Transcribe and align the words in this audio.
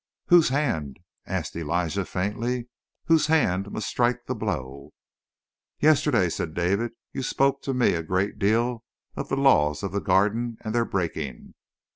"Whose 0.29 0.49
hand," 0.49 0.97
asked 1.27 1.55
Elijah 1.55 2.05
faintly 2.05 2.69
"whose 3.05 3.27
hand 3.27 3.69
must 3.71 3.87
strike 3.87 4.25
the 4.25 4.33
blow?" 4.33 4.93
"Yesterday," 5.79 6.27
said 6.29 6.55
David, 6.55 6.93
"you 7.13 7.21
spoke 7.21 7.61
to 7.61 7.73
me 7.75 7.93
a 7.93 8.01
great 8.01 8.39
deal 8.39 8.83
of 9.15 9.29
the 9.29 9.37
laws 9.37 9.83
of 9.83 9.91
the 9.91 10.01
Garden 10.01 10.57
and 10.61 10.73
their 10.73 10.85
breaking. 10.85 11.53